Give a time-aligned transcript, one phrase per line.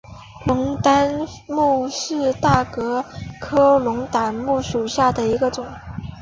[0.47, 1.07] 龙胆
[1.47, 2.81] 木为大戟
[3.39, 5.63] 科龙胆木属下的一个种。